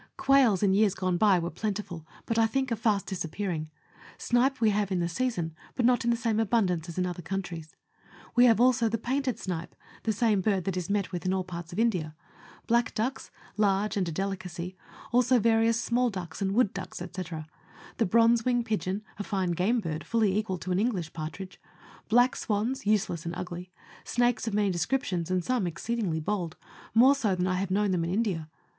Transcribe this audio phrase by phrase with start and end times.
[0.15, 3.69] 125 Quails in years gone by were plentiful, but I think are fast dis appearing;
[4.17, 7.21] snipe we have in the season, but not in the same abundance as in other
[7.21, 7.75] countries;
[8.35, 11.43] we have also the painted snipe, the same bird that is met with in all
[11.43, 12.15] parts of India;
[12.65, 14.75] black ducks, large, and a delicacy;
[15.11, 17.23] also various small ducks, and wood ducks &c.;
[17.97, 21.61] the bronzewing pigeon, a fine game bird, fully equal to an English partridge;
[22.09, 23.71] black swans useless and ugly;
[24.03, 26.57] snakes of many descriptions, and some exceedingly bold
[26.95, 28.49] more so than I have known them in India.